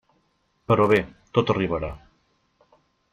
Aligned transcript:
Però 0.71 0.87
bé, 0.91 0.99
tot 1.39 1.53
arribarà. 1.57 1.91